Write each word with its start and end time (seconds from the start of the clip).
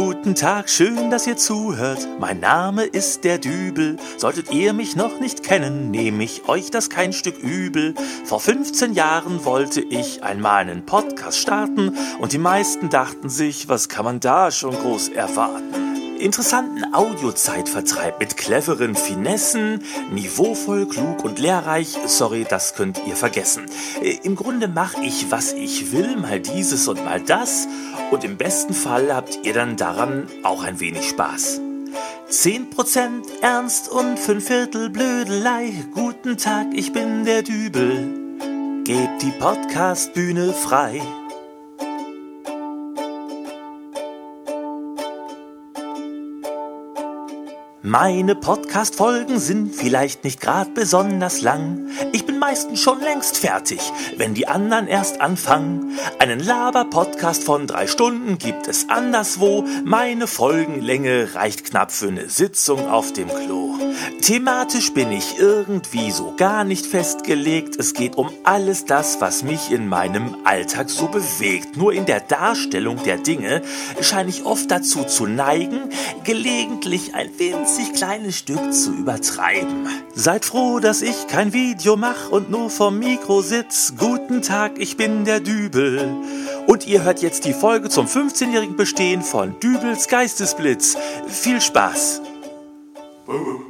Guten 0.00 0.36
Tag, 0.36 0.70
schön, 0.70 1.10
dass 1.10 1.26
ihr 1.26 1.36
zuhört. 1.36 2.06
Mein 2.20 2.38
Name 2.38 2.84
ist 2.84 3.24
der 3.24 3.38
Dübel. 3.38 3.96
Solltet 4.16 4.52
ihr 4.52 4.72
mich 4.72 4.94
noch 4.94 5.18
nicht 5.18 5.42
kennen, 5.42 5.90
nehme 5.90 6.22
ich 6.22 6.48
euch 6.48 6.70
das 6.70 6.88
kein 6.88 7.12
Stück 7.12 7.36
übel. 7.36 7.96
Vor 8.24 8.38
15 8.38 8.92
Jahren 8.92 9.44
wollte 9.44 9.80
ich 9.80 10.22
einmal 10.22 10.60
einen 10.60 10.86
Podcast 10.86 11.38
starten 11.38 11.96
und 12.20 12.32
die 12.32 12.38
meisten 12.38 12.90
dachten 12.90 13.28
sich, 13.28 13.68
was 13.68 13.88
kann 13.88 14.04
man 14.04 14.20
da 14.20 14.52
schon 14.52 14.76
groß 14.76 15.08
erwarten? 15.08 15.87
Interessanten 16.18 16.94
Audiozeitvertreib 16.94 18.20
mit 18.20 18.36
cleveren 18.36 18.94
Finessen, 18.94 19.82
niveauvoll, 20.10 20.86
klug 20.86 21.24
und 21.24 21.38
lehrreich. 21.38 21.96
Sorry, 22.06 22.46
das 22.48 22.74
könnt 22.74 23.00
ihr 23.06 23.16
vergessen. 23.16 23.66
Äh, 24.02 24.18
Im 24.22 24.36
Grunde 24.36 24.68
mache 24.68 25.02
ich, 25.02 25.30
was 25.30 25.52
ich 25.52 25.92
will, 25.92 26.16
mal 26.16 26.40
dieses 26.40 26.88
und 26.88 27.04
mal 27.04 27.20
das. 27.20 27.66
Und 28.10 28.24
im 28.24 28.36
besten 28.36 28.74
Fall 28.74 29.14
habt 29.14 29.40
ihr 29.44 29.54
dann 29.54 29.76
daran 29.76 30.26
auch 30.42 30.62
ein 30.62 30.80
wenig 30.80 31.08
Spaß. 31.08 31.60
10% 32.30 33.22
Ernst 33.40 33.88
und 33.88 34.18
5 34.18 34.46
Viertel 34.46 34.90
Blödelei. 34.90 35.72
Guten 35.94 36.36
Tag, 36.36 36.66
ich 36.74 36.92
bin 36.92 37.24
der 37.24 37.42
Dübel. 37.42 38.28
Gebt 38.84 39.22
die 39.22 39.32
Podcastbühne 39.38 40.52
frei. 40.52 41.00
Meine 47.88 48.34
Podcast-Folgen 48.34 49.38
sind 49.38 49.74
vielleicht 49.74 50.22
nicht 50.22 50.42
grad 50.42 50.74
besonders 50.74 51.40
lang. 51.40 51.88
Ich 52.12 52.26
bin 52.26 52.38
meistens 52.38 52.82
schon 52.82 53.00
längst 53.00 53.38
fertig, 53.38 53.80
wenn 54.18 54.34
die 54.34 54.46
anderen 54.46 54.88
erst 54.88 55.22
anfangen. 55.22 55.98
Einen 56.18 56.38
Laber-Podcast 56.38 57.44
von 57.44 57.66
drei 57.66 57.86
Stunden 57.86 58.36
gibt 58.36 58.68
es 58.68 58.90
anderswo. 58.90 59.64
Meine 59.86 60.26
Folgenlänge 60.26 61.34
reicht 61.34 61.64
knapp 61.64 61.90
für 61.90 62.08
eine 62.08 62.28
Sitzung 62.28 62.90
auf 62.90 63.14
dem 63.14 63.28
Klo. 63.28 63.67
Thematisch 64.20 64.92
bin 64.92 65.12
ich 65.12 65.38
irgendwie 65.38 66.10
so 66.10 66.34
gar 66.36 66.64
nicht 66.64 66.86
festgelegt. 66.86 67.76
Es 67.78 67.94
geht 67.94 68.16
um 68.16 68.30
alles 68.44 68.84
das, 68.84 69.20
was 69.20 69.42
mich 69.42 69.70
in 69.70 69.88
meinem 69.88 70.36
Alltag 70.44 70.90
so 70.90 71.06
bewegt. 71.06 71.76
Nur 71.76 71.92
in 71.92 72.04
der 72.04 72.20
Darstellung 72.20 73.02
der 73.04 73.16
Dinge 73.18 73.62
scheine 74.00 74.28
ich 74.28 74.44
oft 74.44 74.70
dazu 74.70 75.04
zu 75.04 75.26
neigen, 75.26 75.90
gelegentlich 76.24 77.14
ein 77.14 77.30
winzig 77.38 77.94
kleines 77.94 78.36
Stück 78.36 78.72
zu 78.72 78.92
übertreiben. 78.92 79.88
Seid 80.14 80.44
froh, 80.44 80.80
dass 80.80 81.00
ich 81.00 81.26
kein 81.28 81.52
Video 81.52 81.96
mach 81.96 82.30
und 82.30 82.50
nur 82.50 82.70
vom 82.70 82.98
Mikro 82.98 83.40
sitz. 83.40 83.94
Guten 83.96 84.42
Tag, 84.42 84.72
ich 84.78 84.96
bin 84.96 85.24
der 85.24 85.40
Dübel. 85.40 86.08
Und 86.66 86.86
ihr 86.86 87.04
hört 87.04 87.22
jetzt 87.22 87.44
die 87.44 87.54
Folge 87.54 87.88
zum 87.88 88.06
15-jährigen 88.06 88.76
Bestehen 88.76 89.22
von 89.22 89.58
Dübels 89.60 90.08
Geistesblitz. 90.08 90.96
Viel 91.28 91.60
Spaß! 91.60 92.20
Dübels 92.20 93.28
Geistesblitz. 93.28 93.67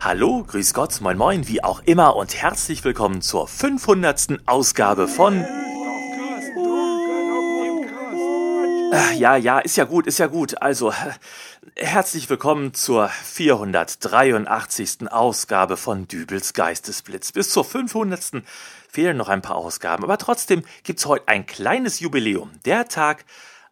Hallo, 0.00 0.44
grüß 0.46 0.74
Gott, 0.74 1.00
moin 1.00 1.16
moin, 1.16 1.48
wie 1.48 1.64
auch 1.64 1.80
immer 1.86 2.14
und 2.16 2.34
herzlich 2.34 2.84
willkommen 2.84 3.22
zur 3.22 3.48
500. 3.48 4.40
Ausgabe 4.44 5.08
von... 5.08 5.42
Äh, 8.92 9.16
Ja, 9.16 9.36
ja, 9.36 9.60
ist 9.60 9.76
ja 9.76 9.84
gut, 9.84 10.06
ist 10.06 10.18
ja 10.18 10.26
gut. 10.26 10.60
Also, 10.60 10.90
äh, 10.90 10.94
herzlich 11.76 12.28
willkommen 12.28 12.74
zur 12.74 13.08
483. 13.08 15.10
Ausgabe 15.10 15.76
von 15.76 16.06
Dübels 16.06 16.52
Geistesblitz. 16.52 17.32
Bis 17.32 17.50
zur 17.50 17.64
500. 17.64 18.42
fehlen 18.88 19.16
noch 19.16 19.28
ein 19.28 19.42
paar 19.42 19.56
Ausgaben, 19.56 20.04
aber 20.04 20.18
trotzdem 20.18 20.64
gibt's 20.84 21.06
heute 21.06 21.28
ein 21.28 21.46
kleines 21.46 22.00
Jubiläum. 22.00 22.50
Der 22.64 22.88
Tag, 22.88 23.24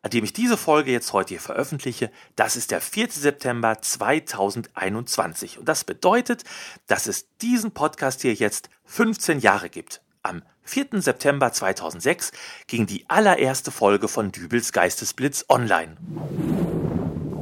an 0.03 0.11
dem 0.11 0.25
ich 0.25 0.33
diese 0.33 0.57
Folge 0.57 0.93
jetzt 0.93 1.13
heute 1.13 1.31
hier 1.31 1.41
veröffentliche, 1.41 2.11
das 2.37 2.57
ist 2.57 2.71
der 2.71 2.81
4. 2.81 3.11
September 3.11 3.81
2021. 3.81 5.59
Und 5.59 5.69
das 5.69 5.85
bedeutet, 5.85 6.45
dass 6.87 7.07
es 7.07 7.27
diesen 7.43 7.73
Podcast 7.73 8.23
hier 8.23 8.35
jetzt 8.35 8.71
15 8.87 9.41
Jahre 9.41 9.69
gibt. 9.69 10.01
Am 10.23 10.43
4. 10.63 11.01
September 11.01 11.53
2006 11.53 12.33
ging 12.67 12.87
die 12.87 13.05
allererste 13.09 13.71
Folge 13.71 14.09
von 14.09 14.33
Dübels 14.33 14.73
Geistesblitz 14.73 15.45
online. 15.49 15.97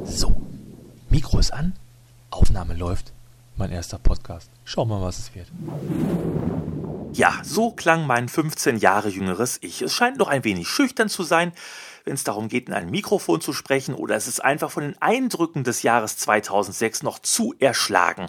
So, 0.03 0.48
Mikro 1.19 1.37
ist 1.37 1.51
an, 1.51 1.73
Aufnahme 2.29 2.75
läuft, 2.75 3.11
mein 3.57 3.73
erster 3.73 3.99
Podcast. 3.99 4.49
Schau 4.63 4.85
mal, 4.85 5.01
was 5.01 5.19
es 5.19 5.35
wird. 5.35 5.47
Ja, 7.11 7.41
so 7.43 7.71
klang 7.71 8.07
mein 8.07 8.29
15 8.29 8.77
Jahre 8.77 9.09
jüngeres 9.09 9.57
Ich. 9.61 9.81
Es 9.81 9.93
scheint 9.93 10.17
noch 10.17 10.29
ein 10.29 10.45
wenig 10.45 10.69
schüchtern 10.69 11.09
zu 11.09 11.23
sein, 11.23 11.51
wenn 12.05 12.13
es 12.13 12.23
darum 12.23 12.47
geht, 12.47 12.69
in 12.69 12.73
ein 12.73 12.89
Mikrofon 12.89 13.41
zu 13.41 13.51
sprechen, 13.51 13.95
oder 13.95 14.15
es 14.15 14.29
ist 14.29 14.39
einfach 14.39 14.71
von 14.71 14.83
den 14.83 15.01
Eindrücken 15.01 15.65
des 15.65 15.83
Jahres 15.83 16.15
2006 16.15 17.03
noch 17.03 17.19
zu 17.19 17.53
erschlagen. 17.59 18.27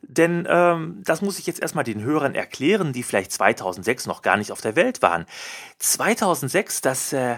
Denn 0.00 0.48
ähm, 0.48 1.02
das 1.04 1.20
muss 1.20 1.38
ich 1.38 1.46
jetzt 1.46 1.60
erstmal 1.60 1.84
den 1.84 2.00
Hörern 2.00 2.34
erklären, 2.34 2.94
die 2.94 3.02
vielleicht 3.02 3.32
2006 3.32 4.06
noch 4.06 4.22
gar 4.22 4.38
nicht 4.38 4.52
auf 4.52 4.62
der 4.62 4.74
Welt 4.74 5.02
waren. 5.02 5.26
2006, 5.80 6.80
das, 6.80 7.12
äh, 7.12 7.36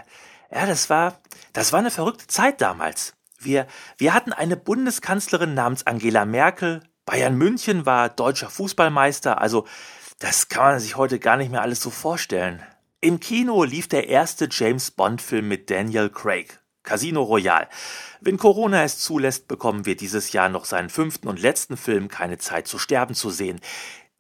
ja, 0.53 0.67
das 0.67 0.89
war, 0.89 1.19
das 1.53 1.73
war 1.73 1.81
eine 1.81 1.91
verrückte 1.91 2.29
Zeit 2.29 2.61
damals. 2.61 3.15
Wir, 3.45 3.67
wir 3.99 4.15
hatten 4.15 4.33
eine 4.33 4.57
Bundeskanzlerin 4.57 5.55
namens 5.55 5.87
Angela 5.87 6.25
Merkel. 6.25 6.83
Bayern 7.05 7.37
München 7.37 7.87
war 7.87 8.09
deutscher 8.09 8.49
Fußballmeister. 8.49 9.41
Also, 9.41 9.67
das 10.19 10.49
kann 10.49 10.65
man 10.65 10.81
sich 10.81 10.97
heute 10.97 11.19
gar 11.19 11.37
nicht 11.37 11.51
mehr 11.51 11.63
alles 11.63 11.81
so 11.81 11.91
vorstellen. 11.91 12.63
Im 13.01 13.21
Kino 13.21 13.65
lief 13.65 13.89
der 13.89 14.09
erste 14.09 14.49
James 14.51 14.91
Bond-Film 14.91 15.47
mit 15.47 15.71
Daniel 15.71 16.09
Craig. 16.09 16.61
Casino 16.83 17.23
Royale. 17.23 17.69
Wenn 18.21 18.37
Corona 18.37 18.85
es 18.85 18.99
zulässt, 18.99 19.49
bekommen 19.49 19.87
wir 19.87 19.97
dieses 19.97 20.33
Jahr 20.33 20.49
noch 20.49 20.65
seinen 20.67 20.91
fünften 20.91 21.29
und 21.29 21.41
letzten 21.41 21.77
Film 21.77 22.09
Keine 22.09 22.39
Zeit 22.39 22.69
zu 22.69 22.79
sterben 22.79 23.15
zu 23.15 23.31
sehen. 23.31 23.61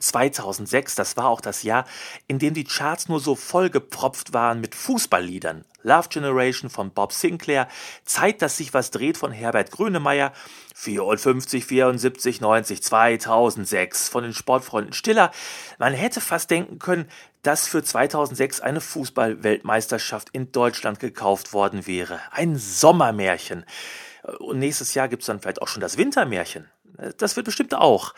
2006, 0.00 0.94
das 0.94 1.16
war 1.16 1.28
auch 1.28 1.40
das 1.40 1.62
Jahr, 1.62 1.86
in 2.26 2.38
dem 2.38 2.54
die 2.54 2.64
Charts 2.64 3.08
nur 3.08 3.20
so 3.20 3.34
vollgepropft 3.34 4.32
waren 4.32 4.60
mit 4.60 4.74
Fußballliedern. 4.74 5.64
Love 5.84 6.08
Generation 6.08 6.68
von 6.70 6.90
Bob 6.90 7.12
Sinclair, 7.12 7.68
Zeit, 8.04 8.42
dass 8.42 8.56
sich 8.56 8.74
was 8.74 8.90
dreht 8.90 9.16
von 9.16 9.30
Herbert 9.30 9.70
Grönemeyer, 9.70 10.32
54, 10.74 11.64
74, 11.64 12.40
90, 12.40 12.82
2006 12.82 14.08
von 14.08 14.24
den 14.24 14.34
Sportfreunden 14.34 14.92
Stiller. 14.92 15.30
Man 15.78 15.94
hätte 15.94 16.20
fast 16.20 16.50
denken 16.50 16.80
können, 16.80 17.08
dass 17.42 17.68
für 17.68 17.84
2006 17.84 18.60
eine 18.60 18.80
Fußballweltmeisterschaft 18.80 20.30
in 20.32 20.50
Deutschland 20.50 20.98
gekauft 20.98 21.52
worden 21.52 21.86
wäre. 21.86 22.20
Ein 22.32 22.56
Sommermärchen. 22.56 23.64
Und 24.38 24.58
nächstes 24.58 24.94
Jahr 24.94 25.08
gibt's 25.08 25.26
dann 25.26 25.40
vielleicht 25.40 25.62
auch 25.62 25.68
schon 25.68 25.82
das 25.82 25.98
Wintermärchen. 25.98 26.70
Das 27.18 27.36
wird 27.36 27.44
bestimmt 27.44 27.74
auch. 27.74 28.14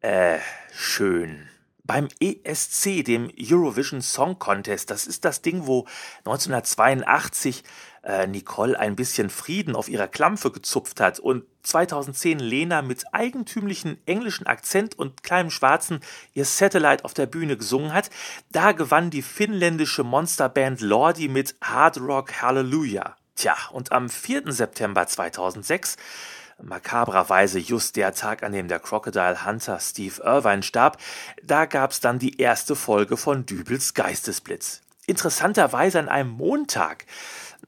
Äh, 0.00 0.38
schön. 0.72 1.48
Beim 1.86 2.08
ESC, 2.18 3.04
dem 3.04 3.30
Eurovision 3.38 4.00
Song 4.00 4.38
Contest, 4.38 4.90
das 4.90 5.06
ist 5.06 5.22
das 5.26 5.42
Ding, 5.42 5.66
wo 5.66 5.86
1982 6.20 7.62
äh, 8.02 8.26
Nicole 8.26 8.78
ein 8.80 8.96
bisschen 8.96 9.28
Frieden 9.28 9.76
auf 9.76 9.90
ihrer 9.90 10.08
Klampfe 10.08 10.50
gezupft 10.50 10.98
hat 10.98 11.18
und 11.18 11.44
2010 11.62 12.38
Lena 12.38 12.80
mit 12.80 13.04
eigentümlichen 13.12 13.98
englischen 14.06 14.46
Akzent 14.46 14.98
und 14.98 15.22
kleinem 15.22 15.50
Schwarzen 15.50 16.00
ihr 16.32 16.46
Satellite 16.46 17.04
auf 17.04 17.12
der 17.12 17.26
Bühne 17.26 17.58
gesungen 17.58 17.92
hat, 17.92 18.08
da 18.50 18.72
gewann 18.72 19.10
die 19.10 19.22
finnländische 19.22 20.04
Monsterband 20.04 20.80
Lordi 20.80 21.28
mit 21.28 21.54
Hard 21.60 22.00
Rock 22.00 22.40
Hallelujah. 22.40 23.14
Tja, 23.36 23.56
und 23.72 23.92
am 23.92 24.08
4. 24.08 24.52
September 24.52 25.06
2006 25.06 25.96
makabrerweise 26.62 27.58
just 27.58 27.96
der 27.96 28.14
Tag, 28.14 28.42
an 28.42 28.52
dem 28.52 28.68
der 28.68 28.80
Crocodile 28.80 29.44
Hunter 29.46 29.80
Steve 29.80 30.22
Irvine 30.22 30.62
starb, 30.62 30.98
da 31.42 31.66
gab's 31.66 32.00
dann 32.00 32.18
die 32.18 32.40
erste 32.40 32.76
Folge 32.76 33.16
von 33.16 33.46
Dübels 33.46 33.94
Geistesblitz. 33.94 34.80
Interessanterweise 35.06 35.98
an 35.98 36.08
einem 36.08 36.30
Montag. 36.30 37.06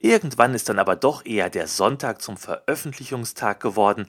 Irgendwann 0.00 0.54
ist 0.54 0.68
dann 0.68 0.78
aber 0.78 0.96
doch 0.96 1.24
eher 1.24 1.50
der 1.50 1.66
Sonntag 1.66 2.22
zum 2.22 2.36
Veröffentlichungstag 2.36 3.60
geworden. 3.60 4.06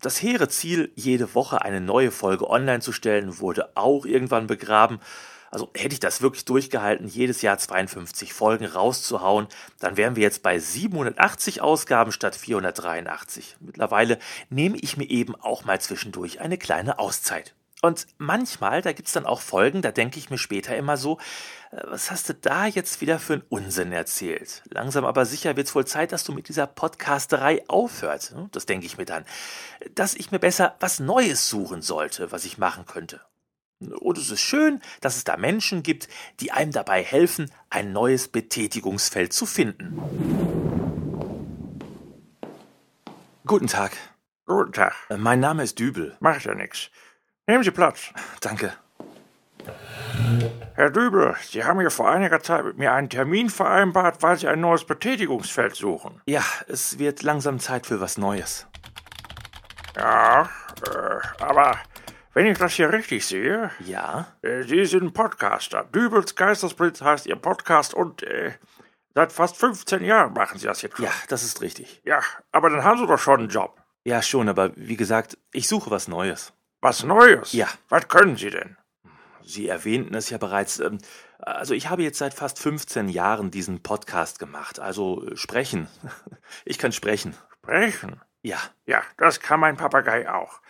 Das 0.00 0.22
hehre 0.22 0.48
Ziel, 0.48 0.92
jede 0.94 1.34
Woche 1.34 1.62
eine 1.62 1.80
neue 1.80 2.12
Folge 2.12 2.48
online 2.48 2.80
zu 2.80 2.92
stellen, 2.92 3.40
wurde 3.40 3.70
auch 3.76 4.06
irgendwann 4.06 4.46
begraben. 4.46 5.00
Also 5.54 5.70
hätte 5.72 5.92
ich 5.94 6.00
das 6.00 6.20
wirklich 6.20 6.44
durchgehalten, 6.44 7.06
jedes 7.06 7.40
Jahr 7.40 7.56
52 7.56 8.32
Folgen 8.32 8.66
rauszuhauen, 8.66 9.46
dann 9.78 9.96
wären 9.96 10.16
wir 10.16 10.24
jetzt 10.24 10.42
bei 10.42 10.58
780 10.58 11.60
Ausgaben 11.60 12.10
statt 12.10 12.34
483. 12.34 13.58
Mittlerweile 13.60 14.18
nehme 14.50 14.76
ich 14.76 14.96
mir 14.96 15.08
eben 15.08 15.36
auch 15.36 15.64
mal 15.64 15.80
zwischendurch 15.80 16.40
eine 16.40 16.58
kleine 16.58 16.98
Auszeit. 16.98 17.54
Und 17.82 18.08
manchmal, 18.18 18.82
da 18.82 18.92
gibt's 18.92 19.12
dann 19.12 19.26
auch 19.26 19.40
Folgen, 19.40 19.80
da 19.80 19.92
denke 19.92 20.18
ich 20.18 20.28
mir 20.28 20.38
später 20.38 20.74
immer 20.74 20.96
so, 20.96 21.18
äh, 21.70 21.82
was 21.84 22.10
hast 22.10 22.28
du 22.28 22.34
da 22.34 22.66
jetzt 22.66 23.00
wieder 23.00 23.20
für 23.20 23.34
einen 23.34 23.44
Unsinn 23.48 23.92
erzählt? 23.92 24.64
Langsam 24.70 25.04
aber 25.04 25.24
sicher 25.24 25.54
wird's 25.54 25.76
wohl 25.76 25.86
Zeit, 25.86 26.10
dass 26.10 26.24
du 26.24 26.32
mit 26.32 26.48
dieser 26.48 26.66
Podcasterei 26.66 27.62
aufhörst. 27.68 28.32
Hm, 28.32 28.48
das 28.50 28.66
denke 28.66 28.86
ich 28.86 28.98
mir 28.98 29.04
dann. 29.04 29.24
Dass 29.94 30.14
ich 30.14 30.32
mir 30.32 30.40
besser 30.40 30.74
was 30.80 30.98
Neues 30.98 31.48
suchen 31.48 31.80
sollte, 31.80 32.32
was 32.32 32.44
ich 32.44 32.58
machen 32.58 32.86
könnte. 32.86 33.20
Und 33.92 34.18
es 34.18 34.30
ist 34.30 34.40
schön, 34.40 34.80
dass 35.00 35.16
es 35.16 35.24
da 35.24 35.36
Menschen 35.36 35.82
gibt, 35.82 36.08
die 36.40 36.52
einem 36.52 36.72
dabei 36.72 37.02
helfen, 37.02 37.50
ein 37.70 37.92
neues 37.92 38.28
Betätigungsfeld 38.28 39.32
zu 39.32 39.46
finden. 39.46 39.98
Guten 43.46 43.66
Tag. 43.66 43.92
Guten 44.46 44.72
Tag. 44.72 44.94
Äh, 45.10 45.16
Mein 45.16 45.40
Name 45.40 45.62
ist 45.62 45.78
Dübel. 45.78 46.16
Macht 46.20 46.44
ja 46.44 46.54
nichts. 46.54 46.90
Nehmen 47.46 47.62
Sie 47.62 47.70
Platz. 47.70 48.10
Danke. 48.40 48.72
Herr 50.74 50.90
Dübel, 50.90 51.36
Sie 51.42 51.64
haben 51.64 51.80
hier 51.80 51.90
vor 51.90 52.10
einiger 52.10 52.40
Zeit 52.42 52.64
mit 52.64 52.78
mir 52.78 52.92
einen 52.92 53.08
Termin 53.08 53.48
vereinbart, 53.48 54.22
weil 54.22 54.36
Sie 54.38 54.48
ein 54.48 54.60
neues 54.60 54.84
Betätigungsfeld 54.84 55.74
suchen. 55.76 56.20
Ja, 56.26 56.42
es 56.68 56.98
wird 56.98 57.22
langsam 57.22 57.60
Zeit 57.60 57.86
für 57.86 58.00
was 58.00 58.18
Neues. 58.18 58.66
Ja, 59.96 60.48
äh, 60.86 61.42
aber 61.42 61.78
wenn 62.34 62.46
ich 62.46 62.58
das 62.58 62.72
hier 62.74 62.92
richtig 62.92 63.26
sehe, 63.26 63.70
Ja? 63.80 64.26
äh, 64.42 64.62
Sie 64.64 64.84
sind 64.86 65.12
Podcaster. 65.14 65.84
Dübels 65.84 66.34
Geistersblitz 66.34 67.00
heißt 67.00 67.26
Ihr 67.26 67.36
Podcast 67.36 67.94
und 67.94 68.22
äh, 68.22 68.52
seit 69.14 69.32
fast 69.32 69.56
15 69.56 70.04
Jahren 70.04 70.32
machen 70.34 70.58
Sie 70.58 70.66
das 70.66 70.82
jetzt 70.82 70.96
schon. 70.96 71.06
Ja, 71.06 71.12
das 71.28 71.42
ist 71.42 71.60
richtig. 71.60 72.00
Ja, 72.04 72.20
aber 72.52 72.70
dann 72.70 72.84
haben 72.84 72.98
Sie 72.98 73.06
doch 73.06 73.18
schon 73.18 73.40
einen 73.40 73.48
Job. 73.48 73.80
Ja, 74.04 74.20
schon, 74.22 74.48
aber 74.48 74.72
wie 74.76 74.96
gesagt, 74.96 75.38
ich 75.52 75.66
suche 75.68 75.90
was 75.90 76.08
Neues. 76.08 76.52
Was 76.80 77.02
Neues? 77.04 77.52
Ja. 77.54 77.68
Was 77.88 78.08
können 78.08 78.36
Sie 78.36 78.50
denn? 78.50 78.76
Sie 79.42 79.68
erwähnten 79.68 80.14
es 80.14 80.30
ja 80.30 80.38
bereits. 80.38 80.78
ähm, 80.80 80.98
Also 81.38 81.72
ich 81.74 81.88
habe 81.88 82.02
jetzt 82.02 82.18
seit 82.18 82.34
fast 82.34 82.58
15 82.58 83.08
Jahren 83.08 83.50
diesen 83.50 83.82
Podcast 83.82 84.38
gemacht. 84.38 84.80
Also 84.80 85.26
äh, 85.26 85.36
sprechen. 85.36 85.88
Ich 86.66 86.78
kann 86.78 86.92
sprechen. 86.92 87.34
Sprechen? 87.62 88.20
Ja. 88.42 88.58
Ja, 88.86 89.02
das 89.16 89.40
kann 89.40 89.60
mein 89.60 89.76
Papagei 89.76 90.30
auch. 90.30 90.60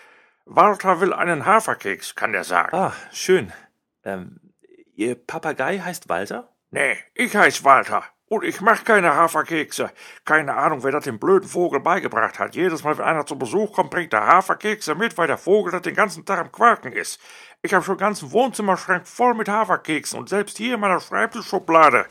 Walter 0.47 1.01
will 1.01 1.13
einen 1.13 1.47
Haferkeks, 1.47 2.15
kann 2.15 2.33
der 2.33 2.45
sagen. 2.45 2.75
Ah, 2.77 2.93
schön. 3.13 3.53
Ähm, 4.05 4.41
Ihr 4.97 5.17
Papagei 5.17 5.81
heißt 5.81 6.09
Walter? 6.09 6.49
Nee, 6.71 6.97
ich 7.15 7.35
heiß 7.35 7.65
Walter. 7.65 8.05
Und 8.27 8.45
ich 8.45 8.61
mach 8.61 8.85
keine 8.85 9.15
Haferkekse. 9.15 9.91
Keine 10.25 10.55
Ahnung, 10.55 10.83
wer 10.83 10.93
das 10.93 11.05
dem 11.05 11.19
blöden 11.19 11.49
Vogel 11.49 11.81
beigebracht 11.81 12.39
hat. 12.39 12.55
Jedes 12.55 12.83
Mal, 12.83 12.97
wenn 12.97 13.05
einer 13.05 13.27
zu 13.27 13.37
Besuch 13.37 13.73
kommt, 13.75 13.91
bringt 13.91 14.13
er 14.13 14.27
Haferkekse 14.27 14.95
mit, 14.95 15.19
weil 15.19 15.27
der 15.27 15.39
Vogel 15.39 15.73
das 15.73 15.83
den 15.83 15.95
ganzen 15.95 16.25
Tag 16.25 16.39
am 16.39 16.51
Quaken 16.51 16.93
ist. 16.93 17.21
Ich 17.63 17.75
habe 17.75 17.85
schon 17.85 17.99
ganzen 17.99 18.33
Wohnzimmerschrank 18.33 19.07
voll 19.07 19.35
mit 19.35 19.49
Haferkeksen 19.49 20.19
und 20.19 20.29
selbst 20.29 20.57
hier 20.57 20.75
in 20.75 20.81
meiner 20.81 21.01
Schreibtischschublade. 21.01 22.07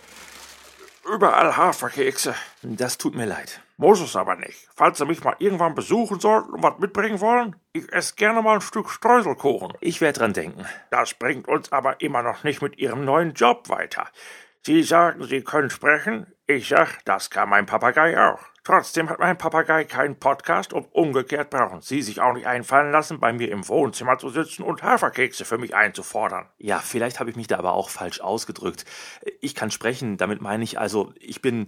Überall 1.12 1.58
Haferkekse. 1.58 2.36
Das 2.62 2.98
tut 2.98 3.16
mir 3.16 3.26
leid. 3.26 3.63
Muss 3.78 4.02
es 4.02 4.16
aber 4.16 4.36
nicht. 4.36 4.70
Falls 4.76 5.00
Sie 5.00 5.06
mich 5.06 5.24
mal 5.24 5.36
irgendwann 5.40 5.74
besuchen 5.74 6.20
sollten 6.20 6.52
und 6.54 6.64
was 6.64 6.78
mitbringen 6.78 7.20
wollen, 7.20 7.56
ich 7.74 7.92
esse 7.92 8.16
gerne 8.16 8.42
mal 8.42 8.56
ein 8.56 8.62
Stück 8.62 8.90
Streuselkuchen. 8.90 9.74
Ich 9.82 10.00
werde 10.00 10.20
dran 10.20 10.34
denken. 10.34 10.66
Das 10.92 11.16
bringt 11.16 11.48
uns 11.48 11.72
aber 11.72 12.00
immer 12.00 12.22
noch 12.22 12.44
nicht 12.44 12.62
mit 12.62 12.78
Ihrem 12.78 13.04
neuen 13.04 13.34
Job 13.34 13.70
weiter. 13.70 14.08
Sie 14.66 14.84
sagen, 14.84 15.24
Sie 15.24 15.42
können 15.42 15.72
sprechen. 15.72 16.28
Ich 16.46 16.70
sag, 16.70 17.04
das 17.06 17.30
kann 17.30 17.50
mein 17.50 17.66
Papagei 17.66 18.18
auch. 18.18 18.53
Trotzdem 18.66 19.10
hat 19.10 19.20
mein 19.20 19.38
Papagei 19.38 19.84
keinen 19.84 20.18
Podcast 20.18 20.72
und 20.72 20.88
umgekehrt 20.94 21.50
brauchen 21.50 21.82
Sie 21.82 22.02
sich 22.02 22.22
auch 22.22 22.32
nicht 22.32 22.48
einfallen 22.48 22.94
lassen, 22.94 23.20
bei 23.20 23.34
mir 23.34 23.52
im 23.52 23.68
Wohnzimmer 23.68 24.18
zu 24.18 24.30
sitzen 24.30 24.64
und 24.64 24.84
Haferkekse 24.84 25.44
für 25.44 25.58
mich 25.58 25.76
einzufordern. 25.76 26.48
Ja, 26.60 26.80
vielleicht 26.80 27.20
habe 27.20 27.30
ich 27.30 27.36
mich 27.36 27.48
da 27.48 27.58
aber 27.58 27.74
auch 27.74 27.90
falsch 27.90 28.22
ausgedrückt. 28.22 28.86
Ich 29.42 29.54
kann 29.54 29.70
sprechen, 29.70 30.16
damit 30.16 30.42
meine 30.42 30.64
ich 30.64 30.80
also, 30.80 31.14
ich 31.20 31.42
bin, 31.42 31.68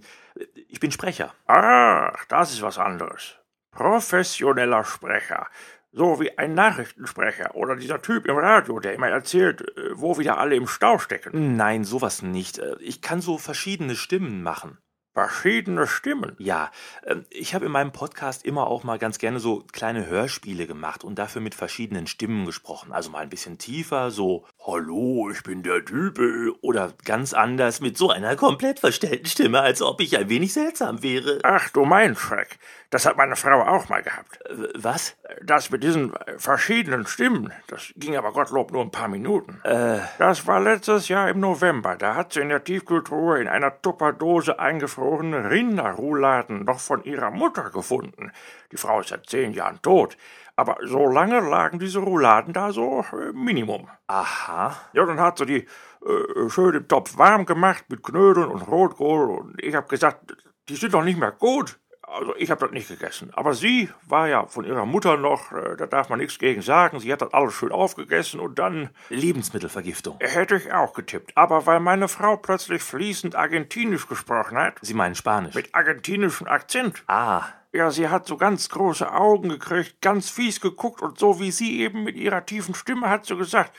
ich 0.69 0.79
bin 0.79 0.91
Sprecher. 0.91 1.33
Ach, 1.47 2.23
das 2.29 2.53
ist 2.53 2.61
was 2.61 2.77
anderes. 2.77 3.35
Professioneller 3.71 4.85
Sprecher. 4.85 5.47
So 5.91 6.21
wie 6.21 6.37
ein 6.37 6.53
Nachrichtensprecher 6.53 7.55
oder 7.55 7.75
dieser 7.75 8.01
Typ 8.01 8.25
im 8.25 8.37
Radio, 8.37 8.79
der 8.79 8.93
immer 8.93 9.09
erzählt, 9.09 9.61
äh, 9.61 9.91
wo 9.93 10.17
wieder 10.17 10.37
alle 10.37 10.55
im 10.55 10.67
Stau 10.67 10.97
stecken. 10.97 11.57
Nein, 11.57 11.83
sowas 11.83 12.21
nicht. 12.21 12.61
Ich 12.79 13.01
kann 13.01 13.19
so 13.19 13.37
verschiedene 13.37 13.95
Stimmen 13.95 14.43
machen. 14.43 14.77
Verschiedene 15.15 15.87
Stimmen. 15.87 16.35
Ja, 16.39 16.71
ähm, 17.05 17.23
ich 17.29 17.55
habe 17.55 17.65
in 17.65 17.71
meinem 17.71 17.93
Podcast 17.93 18.45
immer 18.45 18.67
auch 18.67 18.83
mal 18.83 18.99
ganz 18.99 19.17
gerne 19.17 19.39
so 19.39 19.63
kleine 19.71 20.07
Hörspiele 20.07 20.67
gemacht 20.67 21.05
und 21.05 21.17
dafür 21.17 21.41
mit 21.41 21.55
verschiedenen 21.55 22.05
Stimmen 22.05 22.45
gesprochen. 22.45 22.91
Also 22.91 23.11
mal 23.11 23.19
ein 23.19 23.29
bisschen 23.29 23.57
tiefer, 23.57 24.11
so 24.11 24.43
Hallo, 24.67 25.29
ich 25.31 25.41
bin 25.43 25.63
der 25.63 25.79
Dübel. 25.79 26.53
Oder 26.59 26.91
ganz 27.05 27.33
anders 27.33 27.79
mit 27.79 27.97
so 27.97 28.09
einer 28.09 28.35
komplett 28.35 28.81
verstellten 28.81 29.27
Stimme, 29.27 29.61
als 29.61 29.81
ob 29.81 30.01
ich 30.01 30.17
ein 30.17 30.27
wenig 30.27 30.51
seltsam 30.51 31.01
wäre. 31.01 31.39
Ach 31.43 31.69
du 31.69 31.85
mein 31.85 32.17
Schreck. 32.17 32.59
Das 32.89 33.05
hat 33.05 33.17
meine 33.17 33.35
Frau 33.35 33.61
auch 33.61 33.87
mal 33.89 34.03
gehabt. 34.03 34.39
Äh, 34.45 34.67
Was? 34.75 35.15
Das 35.43 35.69
mit 35.71 35.83
diesen 35.83 36.13
äh, 36.13 36.37
verschiedenen 36.37 37.07
Stimmen, 37.07 37.51
das 37.67 37.93
ging 37.95 38.15
aber 38.15 38.31
Gottlob 38.31 38.71
nur 38.71 38.81
ein 38.81 38.91
paar 38.91 39.07
Minuten. 39.07 39.59
Äh, 39.63 39.99
Das 40.17 40.45
war 40.45 40.59
letztes 40.59 41.07
Jahr 41.07 41.29
im 41.29 41.39
November. 41.39 41.95
Da 41.95 42.15
hat 42.15 42.33
sie 42.33 42.41
in 42.41 42.49
der 42.49 42.63
Tiefkühltruhe 42.63 43.39
in 43.41 43.47
einer 43.47 43.81
Tupperdose 43.81 44.59
eingefrorene 45.05 45.49
Rinderrouladen 45.49 46.65
noch 46.65 46.79
von 46.79 47.03
ihrer 47.03 47.31
Mutter 47.31 47.69
gefunden. 47.69 48.31
Die 48.71 48.77
Frau 48.77 48.99
ist 48.99 49.09
seit 49.09 49.27
zehn 49.27 49.53
Jahren 49.53 49.81
tot. 49.81 50.17
Aber 50.55 50.77
so 50.83 51.07
lange 51.07 51.41
lagen 51.41 51.79
diese 51.79 51.99
Rouladen 51.99 52.53
da 52.53 52.71
so 52.71 53.03
äh, 53.11 53.33
Minimum. 53.33 53.89
aha. 54.07 54.75
Ja, 54.93 55.05
dann 55.05 55.19
hat 55.19 55.37
sie 55.37 55.45
die 55.45 55.67
äh, 56.05 56.49
schön 56.49 56.75
im 56.75 56.87
Topf 56.87 57.17
warm 57.17 57.45
gemacht 57.45 57.85
mit 57.89 58.03
Knödeln 58.03 58.49
und 58.49 58.61
Rotkohl 58.61 59.31
und 59.31 59.61
ich 59.61 59.75
hab 59.75 59.89
gesagt, 59.89 60.35
die 60.69 60.75
sind 60.75 60.93
doch 60.93 61.03
nicht 61.03 61.19
mehr 61.19 61.31
gut. 61.33 61.77
Also 62.07 62.35
ich 62.37 62.51
hab 62.51 62.59
das 62.59 62.71
nicht 62.71 62.87
gegessen. 62.87 63.31
Aber 63.33 63.53
sie 63.55 63.89
war 64.07 64.27
ja 64.27 64.45
von 64.45 64.63
ihrer 64.63 64.85
Mutter 64.85 65.17
noch, 65.17 65.51
äh, 65.51 65.75
da 65.75 65.87
darf 65.87 66.07
man 66.09 66.19
nichts 66.19 66.37
gegen 66.37 66.61
sagen. 66.61 66.99
Sie 66.99 67.11
hat 67.11 67.21
das 67.21 67.33
alles 67.33 67.53
schön 67.55 67.71
aufgegessen 67.71 68.39
und 68.39 68.59
dann 68.59 68.89
Lebensmittelvergiftung. 69.09 70.17
hätte 70.21 70.55
ich 70.55 70.71
auch 70.71 70.93
getippt. 70.93 71.31
Aber 71.35 71.65
weil 71.65 71.79
meine 71.79 72.07
Frau 72.07 72.37
plötzlich 72.37 72.81
fließend 72.83 73.35
Argentinisch 73.35 74.07
gesprochen 74.07 74.57
hat, 74.57 74.77
Sie 74.81 74.93
meinen 74.93 75.15
Spanisch. 75.15 75.55
mit 75.55 75.73
argentinischem 75.73 76.47
Akzent, 76.47 77.03
ah, 77.07 77.43
ja, 77.73 77.91
sie 77.91 78.07
hat 78.07 78.25
so 78.27 78.37
ganz 78.37 78.69
große 78.69 79.11
Augen 79.11 79.49
gekriegt, 79.49 80.01
ganz 80.01 80.29
fies 80.29 80.61
geguckt 80.61 81.01
und 81.01 81.19
so 81.19 81.39
wie 81.39 81.51
sie 81.51 81.81
eben 81.81 82.03
mit 82.03 82.15
ihrer 82.15 82.45
tiefen 82.45 82.73
Stimme 82.75 83.09
hat 83.09 83.25
sie 83.25 83.35
gesagt, 83.35 83.73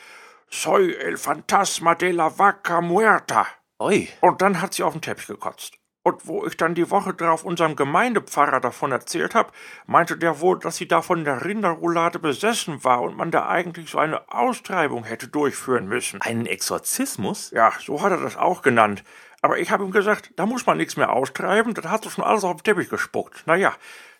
Soy 0.50 0.94
el 0.94 1.16
fantasma 1.16 1.94
de 1.94 2.10
la 2.12 2.38
vaca 2.38 2.80
muerta. 2.80 3.46
oi. 3.78 4.08
Und 4.20 4.42
dann 4.42 4.60
hat 4.60 4.74
sie 4.74 4.82
auf 4.82 4.92
den 4.92 5.00
Teppich 5.00 5.26
gekotzt. 5.26 5.74
Und 6.06 6.28
wo 6.28 6.46
ich 6.46 6.56
dann 6.56 6.76
die 6.76 6.88
Woche 6.92 7.14
drauf 7.14 7.44
unserem 7.44 7.74
Gemeindepfarrer 7.74 8.60
davon 8.60 8.92
erzählt 8.92 9.34
habe, 9.34 9.50
meinte 9.86 10.16
der 10.16 10.38
wohl, 10.38 10.56
dass 10.56 10.76
sie 10.76 10.86
da 10.86 11.02
von 11.02 11.24
der 11.24 11.44
Rinderroulade 11.44 12.20
besessen 12.20 12.84
war 12.84 13.02
und 13.02 13.16
man 13.16 13.32
da 13.32 13.48
eigentlich 13.48 13.90
so 13.90 13.98
eine 13.98 14.32
Austreibung 14.32 15.02
hätte 15.02 15.26
durchführen 15.26 15.88
müssen. 15.88 16.22
Einen 16.22 16.46
Exorzismus? 16.46 17.50
Ja, 17.50 17.72
so 17.84 18.02
hat 18.02 18.12
er 18.12 18.20
das 18.20 18.36
auch 18.36 18.62
genannt. 18.62 19.02
Aber 19.42 19.58
ich 19.58 19.72
habe 19.72 19.82
ihm 19.82 19.90
gesagt, 19.90 20.30
da 20.36 20.46
muss 20.46 20.64
man 20.64 20.76
nichts 20.76 20.96
mehr 20.96 21.12
austreiben, 21.12 21.74
das 21.74 21.86
hat 21.86 22.06
doch 22.06 22.12
schon 22.12 22.22
alles 22.22 22.44
auf 22.44 22.54
den 22.58 22.62
Teppich 22.62 22.88
gespuckt. 22.88 23.44
Naja, 23.48 23.74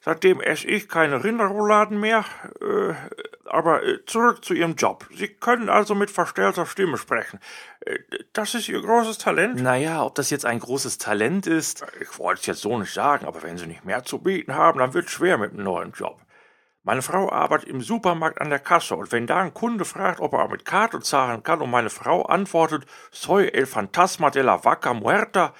seitdem 0.06 0.40
esse 0.40 0.68
ich 0.68 0.88
keine 0.88 1.24
Rinderrouladen 1.24 1.98
mehr. 1.98 2.24
Äh, 2.60 2.94
aber 3.44 3.84
äh, 3.84 4.04
zurück 4.06 4.44
zu 4.44 4.54
Ihrem 4.54 4.76
Job. 4.76 5.06
Sie 5.12 5.28
können 5.28 5.68
also 5.68 5.94
mit 5.94 6.10
verstellter 6.10 6.64
Stimme 6.64 6.96
sprechen. 6.96 7.40
Äh, 7.80 7.98
das 8.32 8.54
ist 8.54 8.68
Ihr 8.68 8.80
großes 8.80 9.18
Talent? 9.18 9.60
Naja, 9.60 10.04
ob 10.04 10.14
das 10.14 10.30
jetzt 10.30 10.46
ein 10.46 10.60
großes 10.60 10.98
Talent 10.98 11.48
ist. 11.48 11.84
Ich 12.00 12.18
wollte 12.20 12.40
es 12.40 12.46
jetzt 12.46 12.60
so 12.60 12.78
nicht 12.78 12.94
sagen, 12.94 13.26
aber 13.26 13.42
wenn 13.42 13.58
Sie 13.58 13.66
nicht 13.66 13.84
mehr 13.84 14.04
zu 14.04 14.20
bieten 14.20 14.54
haben, 14.54 14.78
dann 14.78 14.94
wird 14.94 15.10
schwer 15.10 15.38
mit 15.38 15.52
einem 15.52 15.64
neuen 15.64 15.92
Job. 15.92 16.20
Meine 16.84 17.02
Frau 17.02 17.32
arbeitet 17.32 17.68
im 17.68 17.80
Supermarkt 17.80 18.40
an 18.40 18.48
der 18.48 18.60
Kasse 18.60 18.94
und 18.94 19.10
wenn 19.10 19.26
da 19.26 19.40
ein 19.40 19.54
Kunde 19.54 19.84
fragt, 19.84 20.20
ob 20.20 20.34
er 20.34 20.44
auch 20.44 20.50
mit 20.50 20.64
Karte 20.64 21.00
zahlen 21.00 21.42
kann 21.42 21.60
und 21.60 21.70
meine 21.70 21.90
Frau 21.90 22.22
antwortet, 22.22 22.86
soy 23.10 23.48
el 23.48 23.66
fantasma 23.66 24.30
de 24.30 24.42
la 24.42 24.62
vaca 24.62 24.94
muerta, 24.94 25.46
äh, 25.46 25.52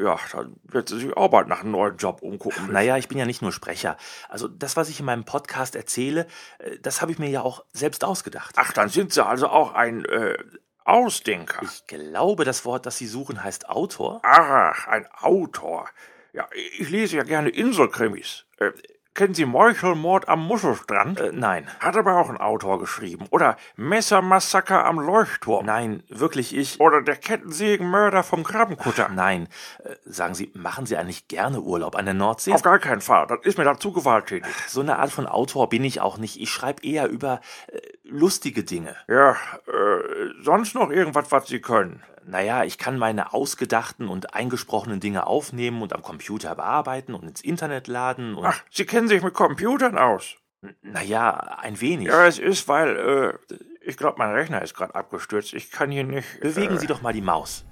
ja, 0.00 0.18
dann 0.32 0.56
wird 0.64 0.88
sie 0.88 0.98
sich 0.98 1.16
auch 1.16 1.28
bald 1.28 1.48
nach 1.48 1.60
einem 1.60 1.72
neuen 1.72 1.96
Job 1.96 2.22
umgucken. 2.22 2.72
Naja, 2.72 2.96
ich 2.96 3.08
bin 3.08 3.18
ja 3.18 3.26
nicht 3.26 3.42
nur 3.42 3.52
Sprecher. 3.52 3.96
Also 4.28 4.48
das, 4.48 4.76
was 4.76 4.88
ich 4.88 5.00
in 5.00 5.06
meinem 5.06 5.24
Podcast 5.24 5.76
erzähle, 5.76 6.26
äh, 6.58 6.78
das 6.78 7.02
habe 7.02 7.12
ich 7.12 7.18
mir 7.18 7.28
ja 7.28 7.42
auch 7.42 7.64
selbst 7.72 8.04
ausgedacht. 8.04 8.54
Ach, 8.56 8.72
dann 8.72 8.88
sind 8.88 9.12
Sie 9.12 9.24
also 9.24 9.48
auch 9.48 9.74
ein 9.74 10.04
äh, 10.06 10.36
Ausdenker. 10.84 11.60
Ich 11.62 11.86
glaube, 11.86 12.44
das 12.44 12.64
Wort, 12.64 12.86
das 12.86 12.96
Sie 12.96 13.06
suchen, 13.06 13.42
heißt 13.44 13.68
Autor. 13.68 14.20
Ach, 14.24 14.88
ein 14.88 15.06
Autor. 15.18 15.88
Ja, 16.32 16.48
ich 16.78 16.88
lese 16.88 17.16
ja 17.16 17.22
gerne 17.24 17.50
Inselkrimis. 17.50 18.46
Äh, 18.58 18.72
kennen 19.14 19.34
Sie 19.34 19.44
Meuchelmord 19.44 20.28
am 20.28 20.46
Muschelstrand? 20.46 21.20
Äh, 21.20 21.30
nein. 21.32 21.68
Hat 21.80 21.96
aber 21.96 22.16
auch 22.16 22.28
ein 22.28 22.36
Autor 22.36 22.78
geschrieben. 22.78 23.26
Oder 23.30 23.56
Messermassaker 23.76 24.84
am 24.84 24.98
Leuchtturm. 24.98 25.66
Nein, 25.66 26.02
wirklich 26.08 26.56
ich. 26.56 26.80
Oder 26.80 27.02
der 27.02 27.16
Kettensägenmörder 27.16 28.22
vom 28.22 28.44
Krabbenkutter. 28.44 29.08
Nein. 29.08 29.48
Äh, 29.84 29.94
sagen 30.04 30.34
Sie, 30.34 30.50
machen 30.54 30.86
Sie 30.86 30.96
eigentlich 30.96 31.28
gerne 31.28 31.60
Urlaub 31.60 31.96
an 31.96 32.04
der 32.04 32.14
Nordsee? 32.14 32.52
Auf 32.52 32.62
gar 32.62 32.78
keinen 32.78 33.00
Fall. 33.00 33.26
Das 33.26 33.40
ist 33.42 33.58
mir 33.58 33.64
dazu 33.64 33.92
gewalttätig. 33.92 34.50
So 34.68 34.80
eine 34.80 34.98
Art 34.98 35.10
von 35.10 35.26
Autor 35.26 35.68
bin 35.68 35.84
ich 35.84 36.00
auch 36.00 36.18
nicht. 36.18 36.40
Ich 36.40 36.50
schreibe 36.50 36.82
eher 36.84 37.08
über, 37.08 37.40
äh, 37.68 37.78
lustige 38.10 38.64
Dinge. 38.64 38.96
Ja, 39.08 39.32
äh, 39.66 40.42
sonst 40.42 40.74
noch 40.74 40.90
irgendwas, 40.90 41.30
was 41.30 41.48
Sie 41.48 41.60
können? 41.60 42.02
Naja, 42.26 42.64
ich 42.64 42.78
kann 42.78 42.98
meine 42.98 43.32
ausgedachten 43.32 44.08
und 44.08 44.34
eingesprochenen 44.34 45.00
Dinge 45.00 45.26
aufnehmen 45.26 45.82
und 45.82 45.94
am 45.94 46.02
Computer 46.02 46.54
bearbeiten 46.54 47.14
und 47.14 47.24
ins 47.24 47.40
Internet 47.40 47.88
laden 47.88 48.34
und. 48.34 48.44
Ach, 48.44 48.62
Sie 48.70 48.84
kennen 48.84 49.08
sich 49.08 49.22
mit 49.22 49.34
Computern 49.34 49.98
aus. 49.98 50.36
Naja, 50.82 51.34
ein 51.62 51.80
wenig. 51.80 52.08
Ja, 52.08 52.26
es 52.26 52.38
ist, 52.38 52.68
weil, 52.68 52.96
äh, 52.96 53.54
ich 53.80 53.96
glaube, 53.96 54.18
mein 54.18 54.30
Rechner 54.30 54.60
ist 54.60 54.74
gerade 54.74 54.94
abgestürzt. 54.94 55.54
Ich 55.54 55.70
kann 55.70 55.90
hier 55.90 56.04
nicht. 56.04 56.40
Bewegen 56.40 56.74
äh, 56.74 56.78
Sie 56.78 56.86
doch 56.86 57.00
mal 57.00 57.14
die 57.14 57.22
Maus. 57.22 57.64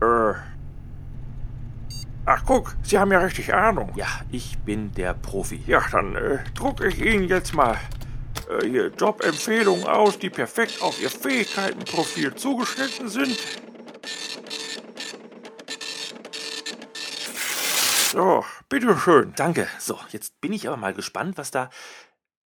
Äh. 0.00 0.32
Ach, 2.24 2.42
guck, 2.46 2.76
Sie 2.82 2.98
haben 2.98 3.12
ja 3.12 3.20
richtig 3.20 3.54
Ahnung. 3.54 3.92
Ja, 3.94 4.06
ich 4.30 4.58
bin 4.58 4.92
der 4.94 5.14
Profi. 5.14 5.62
Ja, 5.66 5.82
dann 5.90 6.16
äh, 6.16 6.38
drucke 6.54 6.88
ich 6.88 7.00
Ihnen 7.00 7.28
jetzt 7.28 7.54
mal 7.54 7.76
äh, 8.48 8.86
Jobempfehlungen 8.88 9.86
aus, 9.86 10.18
die 10.18 10.30
perfekt 10.30 10.80
auf 10.82 11.00
Ihr 11.00 11.10
Fähigkeitenprofil 11.10 12.34
zugeschnitten 12.34 13.08
sind. 13.08 13.38
So, 18.12 18.44
bitteschön. 18.68 19.34
Danke. 19.36 19.68
So, 19.78 19.98
jetzt 20.10 20.40
bin 20.40 20.52
ich 20.52 20.66
aber 20.66 20.78
mal 20.78 20.94
gespannt, 20.94 21.36
was 21.36 21.50
da. 21.50 21.68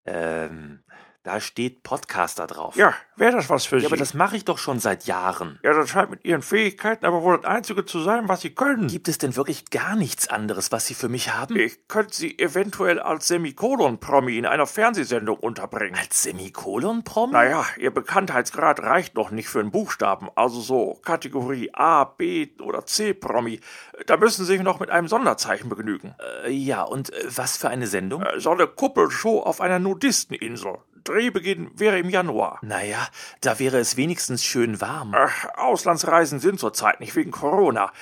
Ähm, 0.07 0.83
da 1.23 1.39
steht 1.41 1.83
Podcaster 1.83 2.47
drauf. 2.47 2.77
Ja, 2.77 2.95
wäre 3.17 3.33
das 3.37 3.51
was 3.51 3.67
für 3.67 3.79
Sie? 3.79 3.83
Ja, 3.85 3.89
aber 3.89 3.97
das 3.99 4.15
mache 4.15 4.37
ich 4.37 4.45
doch 4.47 4.57
schon 4.59 4.79
seit 4.79 5.05
Jahren. 5.05 5.59
ja, 5.63 5.75
das 5.75 5.91
scheint 5.91 6.11
mit 6.11 6.25
Ihren 6.25 6.41
Fähigkeiten 6.43 7.05
aber 7.05 7.23
wohl 7.23 7.37
das 7.37 7.45
Einzige 7.45 7.85
zu 7.85 8.01
sein, 8.01 8.29
was 8.29 8.41
Sie 8.41 8.55
können. 8.55 8.89
Gibt 8.89 9.07
es 9.09 9.19
denn 9.19 9.37
wirklich 9.37 9.69
gar 9.71 9.97
nichts 9.97 10.29
anderes, 10.29 10.73
was 10.73 10.87
Sie 10.87 10.95
für 10.95 11.09
mich 11.11 11.35
haben? 11.35 11.57
Ich 11.57 11.87
könnte 11.89 12.15
Sie 12.15 12.39
eventuell 12.39 12.99
als 13.01 13.29
Semikolon-Promi 13.29 14.39
in 14.39 14.47
einer 14.47 14.67
Fernsehsendung 14.67 15.37
unterbringen. 15.39 15.95
Als 16.01 16.23
Semikolon-Prom? 16.23 17.33
Naja, 17.33 17.67
Ihr 17.79 17.91
Bekanntheitsgrad 17.93 18.81
reicht 18.81 19.15
noch 19.15 19.31
nicht 19.31 19.49
für 19.49 19.61
einen 19.61 19.71
Buchstaben, 19.71 20.29
also 20.37 20.61
so 20.61 20.99
Kategorie 21.05 21.71
A, 21.75 22.05
B 22.05 22.49
oder 22.63 22.87
C-Promi. 22.87 23.61
Da 24.07 24.17
müssen 24.17 24.45
Sie 24.47 24.53
sich 24.53 24.63
noch 24.63 24.81
mit 24.81 24.91
einem 24.91 25.09
Sonderzeichen 25.09 25.69
begnügen. 25.69 26.15
Äh, 26.47 26.51
ja, 26.51 26.83
und 26.83 27.13
äh, 27.13 27.25
was 27.37 27.57
für 27.59 27.69
eine 27.69 27.87
Sendung? 27.87 28.23
Äh, 28.23 28.41
So 28.41 28.51
eine 28.53 28.67
Kuppelshow 28.67 29.41
auf 29.41 29.61
einer 29.61 29.79
Nudisteninsel. 29.79 30.79
Drehbeginn 31.05 31.71
wäre 31.75 31.99
im 31.99 32.11
Januar. 32.11 32.59
Naja, 32.63 33.09
da 33.41 33.59
wäre 33.59 33.79
es 33.79 33.97
wenigstens 33.97 34.45
schön 34.45 34.81
warm. 34.81 35.15
Ach, 35.15 35.47
Auslandsreisen 35.57 36.41
sind 36.41 36.61
zurzeit 36.61 37.01
nicht 37.01 37.17
wegen 37.17 37.31
Corona. 37.31 37.93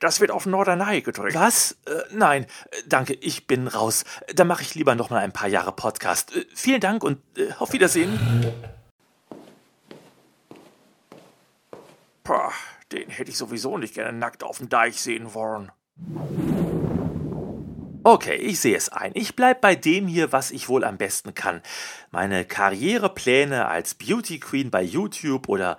Das 0.00 0.20
wird 0.20 0.30
auf 0.30 0.46
Norderney 0.46 1.02
gedreht. 1.02 1.34
Was? 1.34 1.72
Äh, 1.86 2.02
nein, 2.12 2.46
danke, 2.86 3.14
ich 3.14 3.46
bin 3.46 3.68
raus. 3.68 4.04
Da 4.34 4.44
mache 4.44 4.62
ich 4.62 4.74
lieber 4.74 4.94
noch 4.94 5.10
mal 5.10 5.18
ein 5.18 5.32
paar 5.32 5.48
Jahre 5.48 5.72
Podcast. 5.72 6.34
Äh, 6.34 6.46
vielen 6.54 6.80
Dank 6.80 7.04
und 7.04 7.20
äh, 7.36 7.52
auf 7.58 7.72
Wiedersehen. 7.72 8.18
Pah, 12.24 12.52
den 12.92 13.08
hätte 13.08 13.30
ich 13.30 13.36
sowieso 13.36 13.78
nicht 13.78 13.94
gerne 13.94 14.16
nackt 14.16 14.42
auf 14.42 14.58
dem 14.58 14.68
Deich 14.68 15.00
sehen 15.00 15.32
wollen. 15.34 15.70
Okay, 18.06 18.36
ich 18.36 18.60
sehe 18.60 18.76
es 18.76 18.88
ein. 18.88 19.10
Ich 19.14 19.34
bleib 19.34 19.60
bei 19.60 19.74
dem 19.74 20.06
hier, 20.06 20.30
was 20.30 20.52
ich 20.52 20.68
wohl 20.68 20.84
am 20.84 20.96
besten 20.96 21.34
kann. 21.34 21.60
Meine 22.12 22.44
Karrierepläne 22.44 23.66
als 23.66 23.96
Beauty 23.96 24.38
Queen 24.38 24.70
bei 24.70 24.80
YouTube 24.80 25.48
oder 25.48 25.76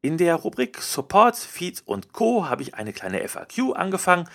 In 0.00 0.18
der 0.18 0.34
Rubrik 0.34 0.82
Support, 0.82 1.36
Feed 1.36 1.82
und 1.84 2.12
Co. 2.12 2.48
habe 2.48 2.62
ich 2.62 2.74
eine 2.74 2.92
kleine 2.92 3.28
FAQ 3.28 3.76
angefangen. 3.76 4.28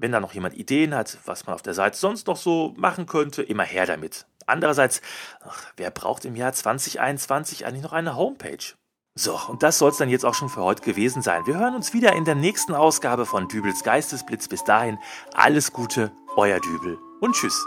Wenn 0.00 0.12
da 0.12 0.20
noch 0.20 0.32
jemand 0.32 0.54
Ideen 0.54 0.94
hat, 0.94 1.18
was 1.24 1.46
man 1.46 1.54
auf 1.54 1.62
der 1.62 1.74
Seite 1.74 1.96
sonst 1.96 2.28
noch 2.28 2.36
so 2.36 2.72
machen 2.76 3.06
könnte, 3.06 3.42
immer 3.42 3.64
her 3.64 3.84
damit. 3.84 4.26
Andererseits, 4.46 5.02
ach, 5.44 5.72
wer 5.76 5.90
braucht 5.90 6.24
im 6.24 6.36
Jahr 6.36 6.52
2021 6.52 7.66
eigentlich 7.66 7.82
noch 7.82 7.92
eine 7.92 8.16
Homepage? 8.16 8.74
So, 9.16 9.36
und 9.48 9.64
das 9.64 9.78
soll 9.78 9.90
es 9.90 9.96
dann 9.96 10.08
jetzt 10.08 10.24
auch 10.24 10.34
schon 10.34 10.48
für 10.48 10.62
heute 10.62 10.82
gewesen 10.82 11.22
sein. 11.22 11.44
Wir 11.46 11.58
hören 11.58 11.74
uns 11.74 11.92
wieder 11.92 12.12
in 12.12 12.24
der 12.24 12.36
nächsten 12.36 12.74
Ausgabe 12.74 13.26
von 13.26 13.48
Dübels 13.48 13.82
Geistesblitz. 13.82 14.46
Bis 14.46 14.62
dahin, 14.62 14.98
alles 15.34 15.72
Gute, 15.72 16.12
euer 16.36 16.60
Dübel 16.60 16.96
und 17.20 17.34
tschüss. 17.34 17.66